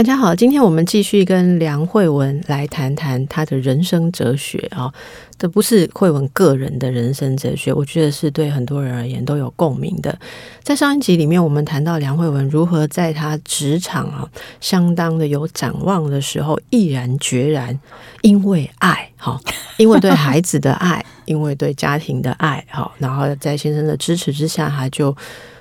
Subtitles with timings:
[0.00, 4.90] 大家好，今天我们继续跟梁慧文来谈谈她的人生哲学啊。
[5.36, 10.18] 这不是惠文个人的人生哲学，我觉得是对很多人而言都有共鸣的。
[10.62, 14.26] 在上一集里面，我们谈到梁慧文如何在她职场啊
[14.58, 17.78] 相当的有展望的时候，毅然决然，
[18.22, 19.38] 因为爱哈，
[19.76, 25.14] 因为对孩子的爱，因为对家庭的爱哈，然后在先生的支持之下，他就。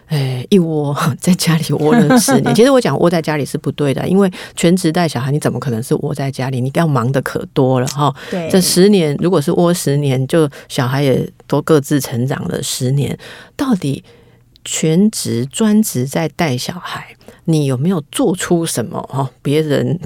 [0.09, 2.53] 哎，一窝 在家里窝了十年。
[2.55, 6.59] 其实我讲窝在家里是不对的，因为全职带小孩，你怎么可能是窝在家里？
[6.59, 8.13] 你要忙的可多了哈。
[8.31, 13.17] 对，这十年如果是窝十年，就小孩也都各自成长了十年。
[13.55, 14.03] 到底
[14.65, 19.29] 全职专职在带小孩，你有没有做出什么哈？
[19.43, 19.99] 别人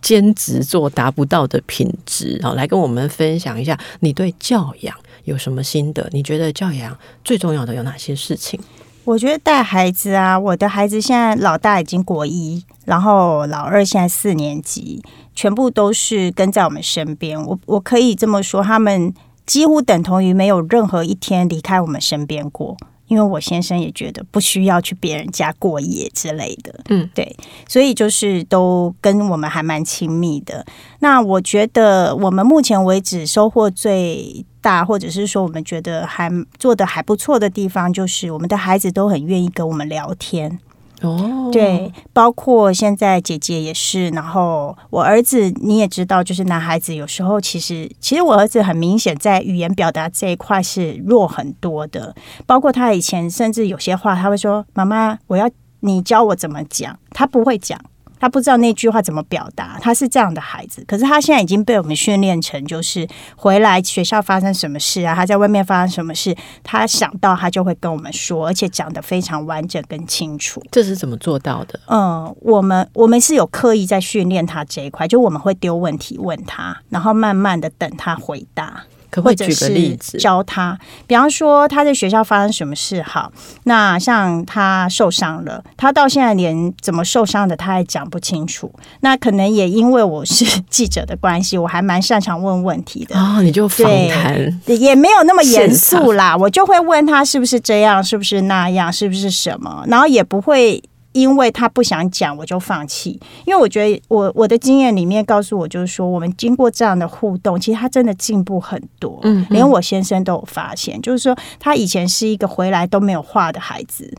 [0.00, 2.54] 兼职做达不到的品质好？
[2.54, 6.08] 来跟我们分享一下，你对教养有什么心得？
[6.12, 8.60] 你觉得教养最重要的有哪些事情？
[9.08, 15.02] 我觉得带孩子啊，我的孩子现在老大已经国一，然后老二现在四年级，
[15.34, 17.42] 全部都是跟在我们身边。
[17.42, 19.14] 我我可以这么说，他们
[19.46, 22.76] 几乎等同于没有任何一天离开我们身边过。
[23.06, 27.34] 因为我先生也觉得不需要去别人家过夜之类的，嗯，对，
[27.66, 30.62] 所以就是都跟我们还蛮亲密的。
[30.98, 40.58] 那我觉得我们目前为止收获最大，或者是说我们觉得还做的还不错的地方，就是我们的孩子都很愿意跟我们聊天。
[41.00, 55.48] 哦，对，包括现在姐姐也是，然后我儿子你也知道，就是男孩子有时候其实，其实我儿子很明显在语言表达这一块是弱很多的，包括他以前甚至有些话他会说：“妈妈，我要
[55.80, 57.80] 你教我怎么讲。”他不会讲。
[58.20, 60.84] 他不知道那句话怎么表达，他是这样的孩子。
[60.86, 63.06] 可是他现在已经被我们训练成，就是
[63.36, 70.62] 回来学校发生什么事啊，他在外面发生什么事，他想到他就会跟我们说，而且讲得非常完整跟清楚。
[70.70, 71.78] 这是怎么做到的？
[71.86, 78.84] 嗯，我们我们是有刻意在训练他这一块，就我们会丢问题问他，然后慢慢的等他回答。
[79.10, 80.78] 可不可以举个例子教他？
[81.06, 83.02] 比方说他在学校发生什么事？
[83.02, 83.32] 好，
[83.64, 88.72] 那像他受伤了，他到现在连怎么受伤的他还讲不清楚。
[89.00, 93.42] 那可能也因为我是记者的关系，我还蛮擅长问问题的啊、哦。
[93.42, 96.36] 你就访谈，也没有那么严肃啦。
[96.36, 100.82] 我就会问他是不是这样，是不是那样，是不是什么，然后也不会。
[101.12, 103.20] 因为他不想讲，我就放弃。
[103.46, 109.18] 因为我觉得我我的经验里面告诉我，就是说我们经过这样的互动，其实他真的进步很多。
[109.22, 114.12] 嗯，连我先生都有发现，就是说他以前是一个回来都没有话的孩子，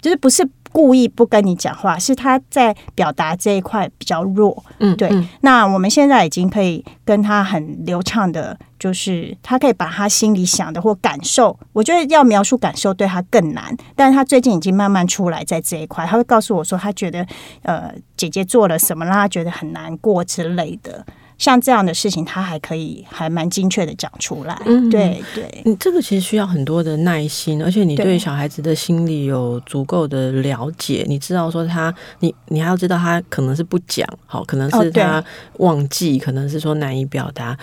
[0.00, 0.48] 就是不是。
[0.76, 4.62] 故意不跟你讲话，是他在表达这一块比较弱。
[4.78, 5.10] 嗯，对。
[5.40, 13.74] 那我们现在已经可以跟他很流畅的，就是他可以把他心里想的或感受，我觉得要描述感受对他更难。
[13.94, 17.26] 但是他最近已经慢慢出来，在这一块，他会告诉我说，他觉得
[17.62, 21.02] 呃姐姐做了什么让他觉得很难过之类的。
[21.38, 24.60] 像这样的事情，他还可以还蛮精确的讲出来。
[24.64, 35.22] 嗯，对对，你这个其实需要很多的耐心，而且你对小孩子的心理有足够的了解，你知道说他，你你还要知道他可能是不讲，好，可能是他
[35.58, 37.56] 忘记，可能是说难以表达。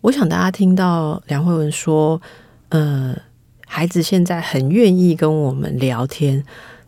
[0.00, 2.20] 我想大家听到梁慧文说，
[2.70, 3.14] 呃，
[3.66, 6.42] 孩子现在很愿意跟我们聊天。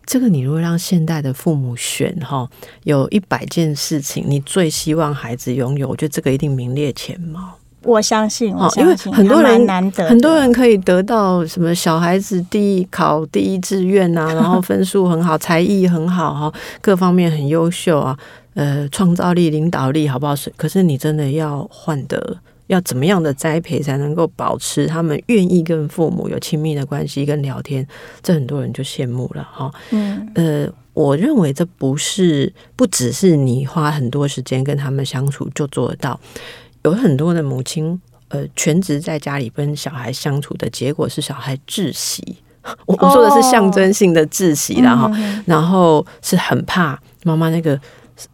[0.07, 2.49] 这个你如果让现代的父母选哈，
[2.85, 7.59] 有一百件事情，你最希望孩子拥有，我觉得这个一定名列前茅。
[7.83, 18.19] 我相信，我因为很多人难得，很多人可以得到什么小孩子第一考第一志愿啊， 然后分数很好，才艺很好哈，各方面很优秀啊，
[18.55, 20.35] 呃，创造力、领导力好不好？
[20.57, 22.39] 可是你真的要换得。
[22.69, 27.87] 要怎么样的栽培才能够保持他们愿意跟父母有亲密的关系跟聊天？
[28.23, 29.71] 这很多人就羡慕了哈。
[29.91, 36.19] 嗯，呃，我认为这不是不只是你花很多时间跟他们相处就做得到。
[36.85, 42.39] 有很多的母亲，呃，全职在家里跟小孩相处的结果是小孩窒息。
[42.87, 45.11] 我我说的是象征性的窒息，然后
[45.45, 47.79] 然后是很怕妈妈那个。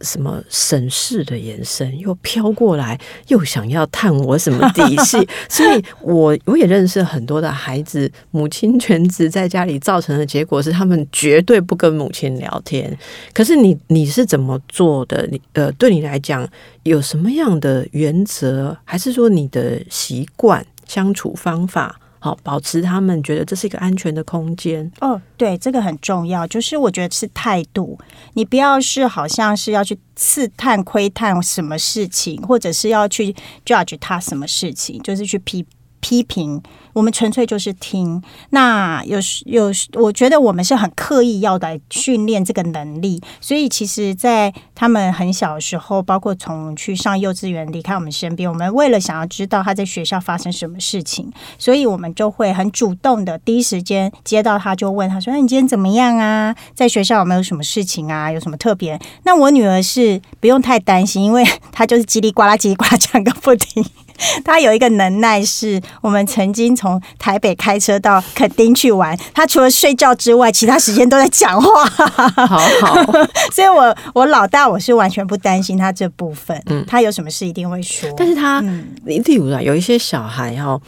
[0.01, 5.17] 什么审视的眼神，又飘过来，又想要探我什么底细。
[5.49, 12.97] 所以我我也认识很多的孩子，母亲全职在家里造成的结果是，他们绝对不跟母亲聊天。
[13.33, 15.27] 可是你你是怎么做的？
[15.31, 16.47] 你呃，对你来讲
[16.83, 22.00] 有什么样的原则，还是说你的习惯相处方法？
[22.23, 24.89] 好，保持他们觉得这是一个安全的空间。
[24.99, 26.45] 哦，对，这个很重要。
[26.45, 27.97] 就是我觉得是态度，
[28.33, 33.35] 你不要是好像是要去刺探、窥探什么事情，或者是要去
[33.65, 35.65] judge 他什么事情，就是去批
[36.01, 36.61] 批评。
[36.93, 43.21] 我们纯粹就是听，那有时有时，我觉得我们是很刻意要来训练这个能力。
[43.39, 56.53] 所以其实，在他们很小的时候，包括从去上幼稚园离开我们身边，我们为了想要知道他在学校发生什么事情，所以我们就会很主动的第一时间接到他，就问他说：“那你今天怎么样啊？
[56.75, 58.29] 在学校有没有什么事情啊？
[58.29, 63.85] 有什么特别？”那我女儿是不用太担心，因为她就是叽里呱啦、叽里呱啦讲个不停。
[64.43, 66.71] 她有一个能耐，是我们曾经。
[66.81, 71.85] 从台北开车到垦丁去玩，他除了睡觉之外，其他时间都在讲话。
[71.85, 72.95] 好好，
[73.53, 76.59] 所以我我老大我是完全不担心他这部分。
[76.67, 78.09] 嗯，他有什么事一定会说。
[78.17, 78.63] 但是他，
[79.05, 80.79] 例如啊，有一些小孩哈，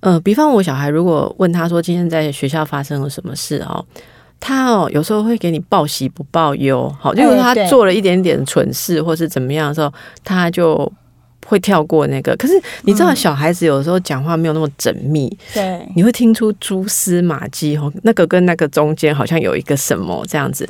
[0.00, 3.84] 呃，比方我小孩如果问他说今天在学校发生了什么事哦，
[4.40, 6.90] 他哦有时候会给你报喜不报忧。
[6.98, 9.92] 好，就是他做了一点点蠢事或是怎么样的时候，
[10.24, 10.90] 他就。
[11.48, 12.52] 会跳过那个，可是
[12.82, 20.68] 你知道小孩子有时候讲话没有那么缜密，对、嗯，你会听出蛛丝马迹哦，那个跟那个中间好像有一个什么这样子，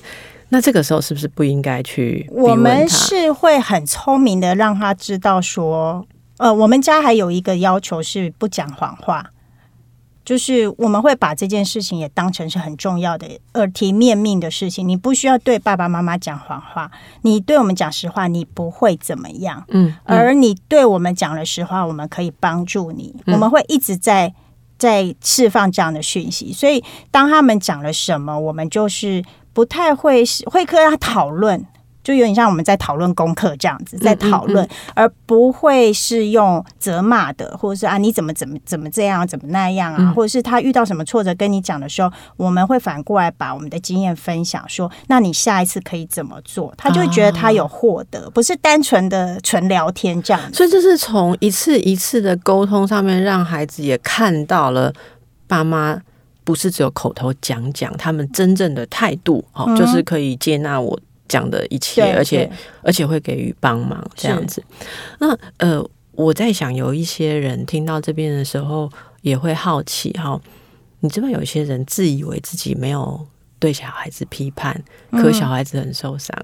[0.50, 2.30] 那这个时候是不是不应该去？
[2.30, 9.32] 我们是会很聪明的让他知道说，呃，我们家还有一个要求是不讲谎话。
[10.28, 14.86] 就是我们会把这件事情也当成是很重要的耳提面命的事情。
[14.86, 16.90] 你不需要对爸爸妈妈讲谎话，
[17.22, 19.64] 你对我们讲实话，你不会怎么样。
[19.68, 23.16] 嗯，而你对我们讲了实话，我们可以帮助你。
[23.28, 24.34] 我们会一直在
[24.76, 26.52] 在释放这样的讯息。
[26.52, 31.64] 所以当他们讲了什么，我们就是不太会会跟他讨论。
[32.08, 46.72] 就有点像我们在讨论功课这样子，在讨论，而不会是用责骂的，或者是啊你怎么怎么怎么这样，怎么那样啊，或者是他遇到什么挫折跟你讲的时候，我们会反过来把我们的经验分享，说那你下一次可以怎么做？
[46.78, 50.56] 他就会觉得他有获得，不是单纯的纯聊天这样子。
[50.56, 54.90] 所以这是从一次一次的沟通上面，让孩子也看到了
[55.46, 56.00] 爸妈
[56.42, 60.98] 不是只有口头讲讲，他们真正的态度，哦，就是可以接纳我。
[61.28, 62.50] 讲的一切，而且
[62.82, 64.62] 而且会给予帮忙这样子。
[65.18, 68.90] 那呃，我在想，有一些人听到这边的时候，
[69.22, 70.40] 也会好奇哈。
[71.00, 73.24] 你知道，有一些人自以为自己没有
[73.58, 76.36] 对小孩子批判，嗯、可小孩子很受伤。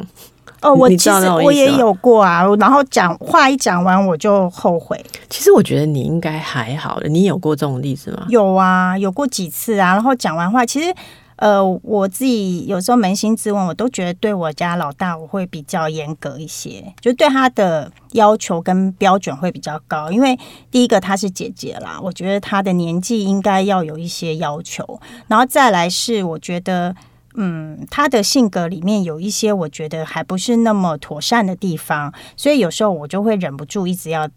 [0.60, 2.44] 哦，我其实我也有过啊。
[2.58, 5.04] 然后讲话一讲完，我就后悔。
[5.28, 7.08] 其实我觉得你应该还好的。
[7.08, 8.26] 你有过这种例子吗？
[8.28, 9.92] 有啊，有过几次啊。
[9.94, 10.94] 然后讲完话，其实。
[11.36, 20.10] 呃，我自己有时候扪心自问，我都觉得对我家老大我会比较严格一些，就对他的要求跟标准会比较高。
[20.10, 20.38] 因为
[20.70, 26.94] 第一个他是姐姐啦，我觉得他的年纪应该要有一些要求，然后再来是我觉得，
[27.34, 34.28] 嗯，他的性格里面有一些我觉得还不是那么妥善的地方，所以有时候我就会忍不住一直要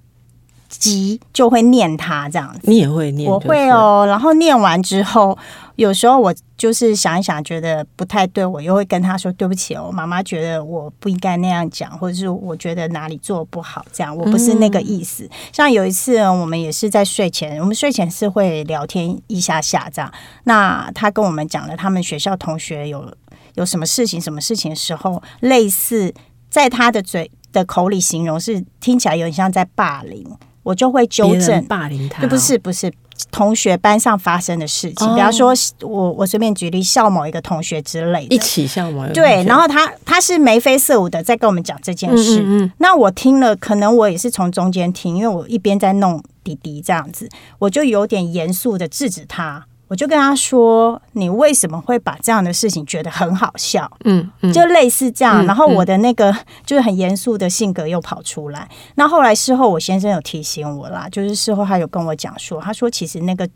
[0.69, 2.61] 急，就会念他这样子。
[2.63, 3.29] 你也会念？
[3.29, 4.05] 我会哦。
[4.07, 5.37] 然后念完之后。
[5.77, 15.25] 有时候我就是想一想，觉得不太对，我又会跟他说对不起哦，妈妈觉得我不应该那样讲，或者是我觉得哪里做不好，这样我不是那个意思。
[15.25, 20.11] 嗯、像有一次，我们也是在睡前，我们睡前是会聊天一下下这样。
[20.45, 23.13] 那他跟我们讲了他们学校同学有
[23.53, 26.11] 有什么事情、什么事情的时候，类似
[26.49, 30.25] 在他的嘴的口里形容是听起来有点像在霸凌，
[30.67, 31.63] 我就会纠正。
[31.65, 32.91] 霸凌他、不是不是。
[33.31, 49.65] 同学班上发生的事情，比方说，我我随便举例，笑某一个同学之类的，一起笑某一个对，然后他他是眉飞色舞的在跟我们讲这件事，嗯嗯嗯，那我听了，可能我也是从中间听，因为我一边在弄弟弟这样子，我就有点严肃的制止他。
[49.87, 55.45] 我就跟他说：“你为什么会把这样的事情觉得很好笑？”嗯，嗯就类似这样。
[55.45, 58.69] 然后我的那个就是很严肃的性格又跑出来。
[58.95, 63.47] 那后来事后，我先生有提醒我啦，就是事后他有跟我讲说，他说其实那个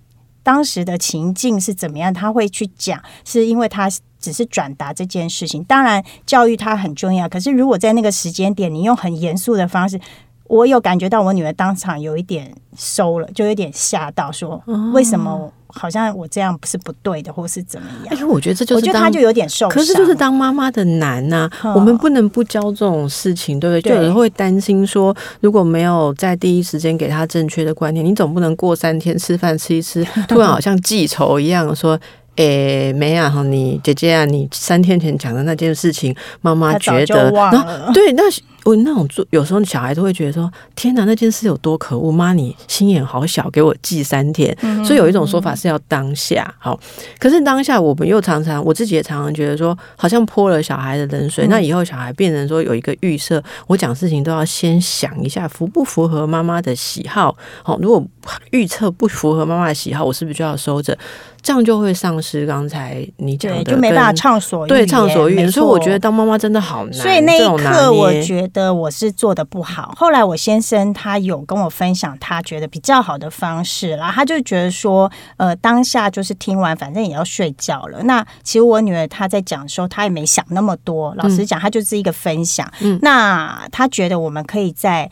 [0.42, 5.64] 当时的情境是怎么样，他会去讲，是因为他只是转达这件事情。
[5.66, 10.00] 当然，教育他很重要，可是如果在那个时间点，你用很严肃的方式。
[10.48, 14.62] 我有感觉到我女儿当场有一点收了，就有点吓到，说
[14.94, 18.16] 为什么好像我这样不是不对的，或是怎么样？
[18.16, 19.70] 哎呦，我觉得这就是我觉得他就有点受伤。
[19.70, 23.82] 可是就是当妈妈的难呐、我们不能不教这种事情，对不对？
[23.82, 32.00] 对，就有人会担心说，如果没有在第一时间给他正确的观念，你总不能过三天吃饭吃一吃，突然好像记仇一样说。
[32.38, 38.24] 诶、欸，没啊，你姐姐啊，你三天前讲的那件事情，妈妈觉得，然后对，那
[38.64, 44.56] 我那种做，有时候小孩都会觉得说，天哪，那件事有多可恶，妈你心眼好小，给我记三天。
[44.62, 46.80] 嗯、所以有一种说法是要当下好，
[47.18, 58.04] 可是当下我们又常常，我自己也常常觉得说，好像泼了小孩的冷水，嗯、那以后小孩变成说有一个预设，我讲事情都要先想一下符不符合妈妈的喜好，好，如果
[58.52, 60.98] 预测不符合妈妈的喜好，我是不是就要收着？
[61.44, 65.52] 这样就会丧失刚才你讲的，就没办法畅所欲对畅所欲言。
[65.52, 66.94] 所以我觉得当妈妈真的好难。
[66.94, 69.94] 所以那一刻，我觉得我是做的不好。
[69.98, 78.04] 后来我先生他有跟我分享他觉得比较好的方式啦，他就觉得说，呃，当下就是听完，反正也要睡觉了。
[78.04, 81.14] 那其实我女儿她在讲的时候，她也没想那么多。
[81.16, 82.72] 老实讲，她就是一个分享。
[82.82, 85.10] 嗯，那她觉得我们可以在。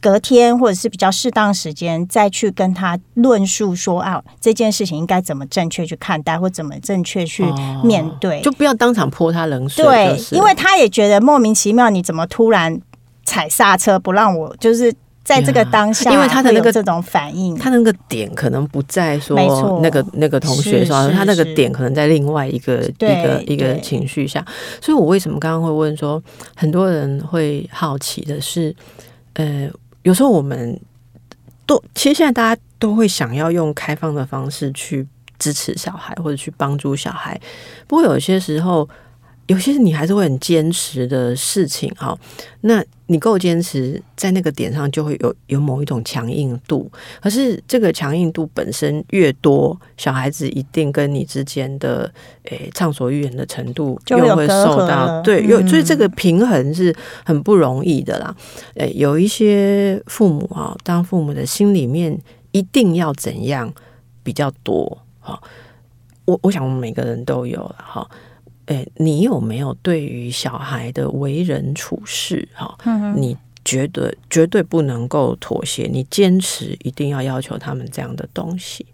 [0.00, 7.44] 隔天或者是比较适当时间再去跟他论述说啊，这件事情应该怎么正确去看待，或怎么正确去
[7.82, 9.84] 面对，哦，就不要当场泼他冷水。
[9.84, 12.80] 对，因为他也觉得莫名其妙，你怎么突然
[13.24, 19.36] 踩刹车不让我，就是在这个当下，因为他的那个这种反应，他那个点可能不在说
[19.82, 22.92] 那个那个同学说，他那个点可能在另外一个一
[23.24, 24.46] 个一个情绪下。
[24.80, 26.22] 所以我为什么刚刚会问说，
[26.54, 28.72] 很多人会好奇的是，
[29.34, 29.68] 呃。
[30.02, 30.80] 有时候我们
[31.66, 35.06] 都其实现在大家都会想要用开放的方式去
[35.38, 37.40] 支持小孩或者去帮助小孩，
[37.86, 38.88] 不过有些时候。
[39.48, 42.14] 有些你还是会很坚持的事情，哈，
[42.60, 46.90] 那你够坚持，在那个点上就会有有某一种强硬度。
[47.22, 52.12] 可是这个强硬度本身越多，小孩子一定跟你之间的
[52.44, 58.36] 诶畅所欲言的程度又会受到对，有所以这个平衡是很不容易的啦。
[58.74, 62.16] 诶，有一些父母啊，当父母的心里面
[62.52, 63.72] 一定要怎样
[64.22, 64.98] 比较多？
[65.20, 65.40] 哈，
[66.26, 68.06] 我我想我们每个人都有了哈。
[68.68, 72.76] 哎，你有没有对于小孩的为人处事，哈，
[73.16, 78.86] 你觉得绝对不能够妥协，你坚持一定要要求他们这样的东西？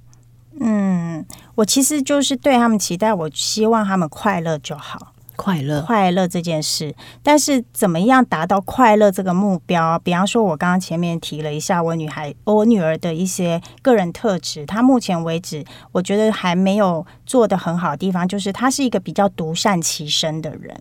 [0.61, 1.27] 嗯，
[1.57, 5.14] 我其实就是对他们期待，我希望他们快乐就好。
[5.37, 9.99] 快乐，快乐这件事，但是怎么样达到快乐这个目标？
[9.99, 20.75] 比方说，我刚刚前面提了一下我女孩、我女儿的一些个人特质，她目前为止，我觉得还没有做得很好的地方，就是她是一个比较独善其身的人，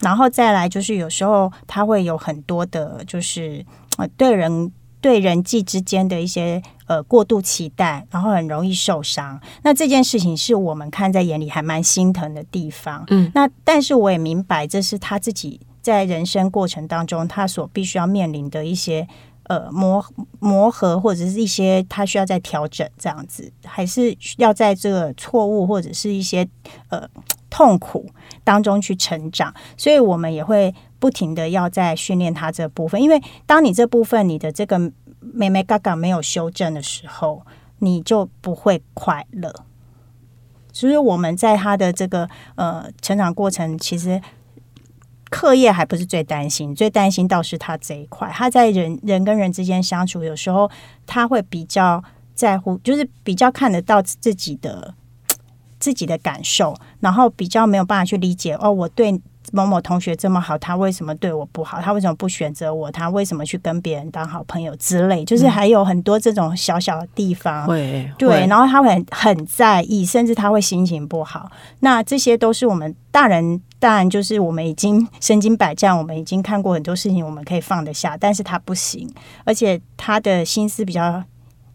[0.00, 3.64] 然后再来就是有时候她会有很多的，就是
[3.98, 4.72] 呃对人。
[5.06, 9.40] 对人际之间的一些呃过度期待，然后很容易受伤。
[9.62, 13.04] 那这件事情是我们看在眼里还蛮心疼的地方。
[13.10, 19.06] 嗯，那但是我也明白，这是他自己在人生过程当中他所必须要面临的一些
[19.44, 20.04] 呃磨
[20.40, 26.48] 磨合，或者是一些他需要再调整这样子，还是要在这个错误或者是一些
[26.88, 27.08] 呃
[27.48, 28.10] 痛苦
[28.42, 29.54] 当中去成长。
[29.76, 30.74] 所以我们也会。
[31.06, 34.76] 不停的要在训练他这部分，因为当你这部分你的这个
[35.20, 37.46] 眉眉角角没有修正的时候，
[37.78, 39.54] 你就不会快乐。
[40.72, 44.20] 所以我们在他的这个呃成长过程，其实
[45.30, 48.28] 课业还不是最担心，最担心倒是他这一块。
[48.34, 50.68] 他在人人跟人之间相处，有时候
[51.06, 52.02] 他会比较
[52.34, 54.92] 在乎，就是比较看得到自己的
[55.78, 59.22] 自己的感受，然后比较没有办法去理解哦，我对。
[59.52, 61.80] 某某同学这么好，他为什么对我不好？
[61.80, 62.90] 他为什么不选择我？
[62.90, 65.24] 他为什么去跟别人当好朋友之类？
[65.24, 71.50] 就是还有很多这种小小的地方，会对，然后他会很很在意，甚至他会心情不好。
[71.80, 79.08] 那这些都是我们大人，当然就是我们已经身经百战，我们已经看过很多事情，我们可以放得下，但是他不行，
[79.44, 81.22] 而且他的心思比较。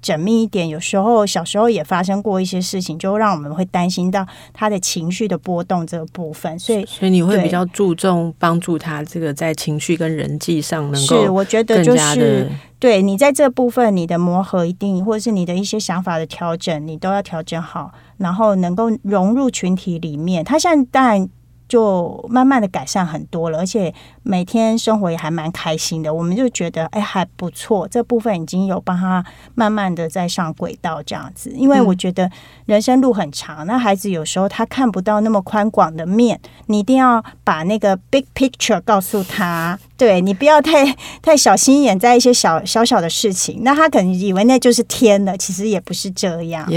[0.02, 6.58] 缜密一点，有时候小时候也发生过一些事情，就让我们会担心到他的情绪的波动这个部分。
[6.58, 20.44] 所以，所以你会比较注重帮助他这个在情绪跟人际上能够是，我觉得就是对你在这部分你的磨合一定，或者是你的一些想法的调整，你都要调整好，然后能够融入群体里面。
[20.44, 21.30] 他现在当然。
[21.72, 26.14] 就慢慢的改善很多了，而且每天生活也还蛮开心的。
[26.14, 29.24] 我们就觉得，哎，还不错，这部分已经有帮他
[29.56, 31.50] 慢慢的在上轨道这样子。
[31.56, 32.30] 因为我觉得
[32.66, 39.80] 人生路很长，那孩子有时候他看不到那么宽广的面，你一定要把那个 big picture 告诉他。
[39.96, 46.68] 对，你不要太太小心眼在一些小小小的事情，那他可能以为那就是天了，其实也不是这样。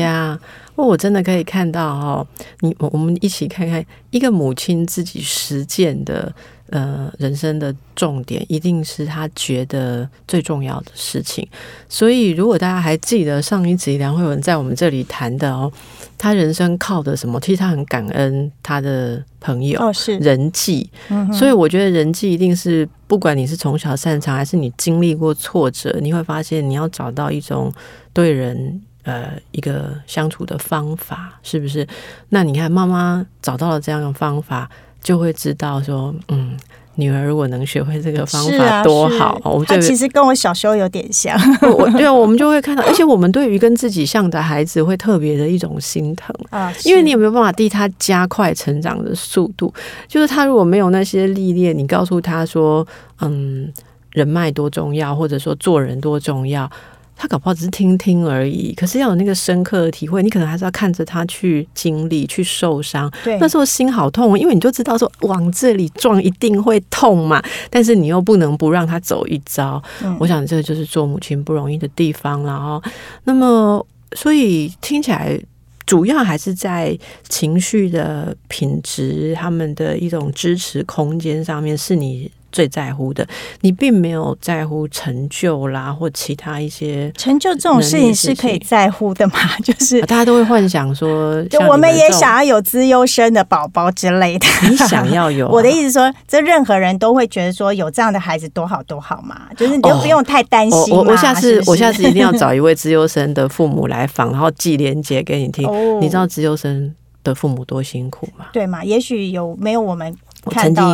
[0.74, 2.26] 不过我真的可以看到哦，
[2.60, 6.32] 你我我们一起看看一个母亲自己实践的。
[6.70, 11.46] 呃，人生的重点一定是她觉得最重要的事情。
[11.90, 15.70] 所以，如果大家还记得上一集梁慧文在我们这里谈的哦，
[16.16, 17.38] 她人生靠的什么？
[17.38, 20.90] 其实她很感恩她的朋友哦，是人际。
[21.10, 27.70] 嗯、所以，我觉得人际一定是不管你是从小擅长，还是你经历过挫折，你会发现你要找到一种
[28.14, 31.86] 对人呃一个相处的方法，是不是？
[32.28, 34.68] 那你看，妈妈找到了这样的方法。
[35.04, 36.56] 就会知道说，嗯，
[36.94, 39.38] 女儿如果能学会这个方法多好。
[39.44, 49.70] 我们他其实跟我小时候有点像，我对啊，我们就 会看到，而且我们对于跟自己像的孩子会特别的一种心疼啊，因为你有没有办法替他加快成长的速度？
[50.08, 52.86] 就是他如果没有那些历练，你告诉他说，
[53.20, 53.70] 嗯，
[54.12, 56.70] 人脉多重要，或者说做人多重要。
[57.16, 63.10] 他搞不好只是听听而已，可是要有那个深刻的体会，你可能还是要看着他去经历、去受伤。
[63.22, 69.82] 对，那时候心好痛，因为你就知道说往这里撞一定会痛嘛，但是你又不能不让他走一遭。
[70.02, 72.82] 嗯，我想这个就是做母亲不容易的地方了哦。
[73.24, 75.38] 那么，所以听起来
[75.86, 82.30] 主要还是在情绪的品质、他们的一种支持空间上面，是你。
[82.54, 83.26] 最在乎的，
[83.62, 89.34] 你并没有在乎成就啦，或其他一些成就这种事情是可以在乎的嘛？
[89.64, 94.46] 就是大家都会幻想说，就我们也想要有资优生的宝宝之类的。
[94.68, 95.50] 你想要有、 啊？
[95.52, 99.48] 我的意思说，这任何人都会觉得说，有这样的孩子多好多好嘛。
[99.56, 100.98] 就是你就不用太担心、哦。
[100.98, 105.66] 我我下次我下次一定要找 一位资优生的父母来访，然后寄连结给你听。
[105.66, 108.46] 哦、你知道资优生的父母多辛苦嘛？
[108.52, 108.84] 对嘛？
[108.84, 110.14] 也许有没有我们。
[110.44, 110.84] 我曾经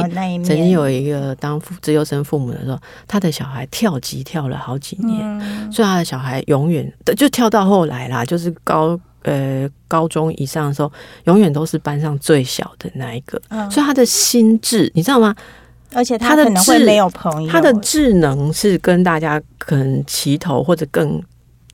[0.44, 10.92] 曾经有一个当父自由生父母的时候，他的小孩跳级跳了好几年，嗯、所以他的小孩永远就跳到后来啦，就是高呃高中以上的时候，
[11.24, 15.34] 永远都是班上最小的那一个，嗯、所以他的心智你知道吗？
[15.92, 21.20] 而且他可能会没有朋友，他的智能是跟大家可能齐头或者更。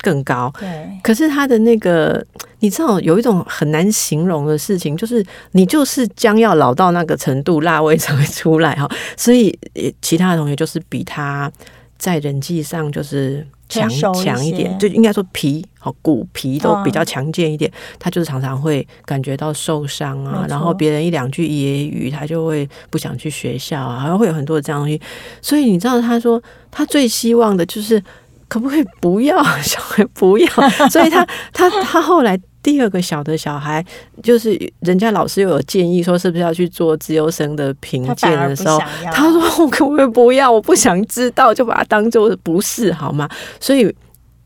[0.06, 0.68] 更高，对。
[1.02, 2.24] 可是他的那个，
[2.60, 8.88] 你知道有一种很难形容的事情，就是你就是将要老到那个程度，辣味才会出来哈。
[9.18, 9.58] 所以，
[10.00, 11.50] 其他的同学就是比他
[11.98, 17.68] 在人际上就是强强一点，就应该说皮和骨皮都比较强健一点。
[17.98, 25.00] 他就是常常会感觉到受伤啊，然后别人一两句揶揄，他就会不想去学校啊，好像会有很多的这样东西。
[25.42, 28.00] 所以你知道，他说他最希望的就是。
[28.48, 30.48] 可不可以不要小孩不要？
[30.88, 33.84] 所以他他他后来第二个小的小孩，
[34.22, 40.50] 就是人家老师又有建议说，是不是要去做资优生的评鉴的时候，他，他说我可不可以不要？
[40.50, 43.28] 我不想知道，就把它当做不是好吗？
[43.60, 43.92] 所以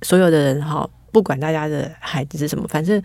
[0.02, 3.02] 所有的人哈，不管大家的孩子是什么，反正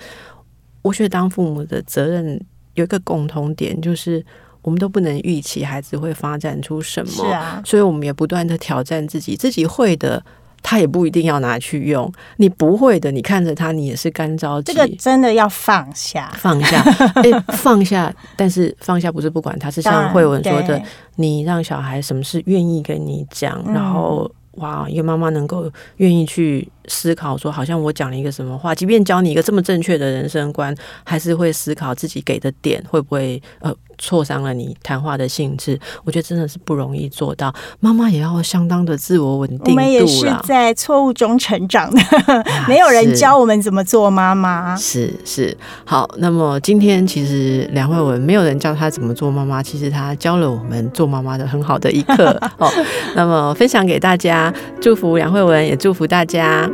[0.81, 2.39] 我觉得当父母的责任
[2.75, 4.23] 有一个共同点，就是
[4.61, 10.23] 我们都不能预期孩子会发展出什么，是啊，所以我们也不断的挑战自己，自己会的。
[10.67, 14.73] 他也不一定要拿去用，你不会的，你看着他，你也是干着急。
[14.73, 16.81] 这个真的要放下，放下，
[17.17, 18.11] 哎、欸，放下。
[18.35, 20.81] 但是放下不是不管他，是像慧文说的，
[21.17, 33.73] 你让小孩什么事愿意跟你讲，嗯、然后哇，一个妈妈能够愿意去思考，说好像我讲了一个什么话，即便教你一个这么正确的人生观，还是会思考自己给的点会不会呃。
[33.97, 37.55] 挫伤了你谈话的兴致，我觉得真的是不容易做到。
[37.79, 39.71] 妈妈也要相当的自我稳定度。
[39.71, 44.75] 我们也是在错误中成长的，啊、没有人教我们怎么做妈妈。
[44.75, 46.05] 是是，好。
[46.17, 52.69] 那么今天其实梁慧文没有人教她怎么做妈妈，其实她教了我们做妈妈的很好的一课 哦。
[53.15, 56.69] 那么分享给大家，祝福梁慧文，也祝福大家。